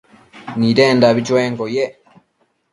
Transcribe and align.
Nidendabi 0.59 1.21
chuenquio 1.27 1.65
yec 1.75 1.93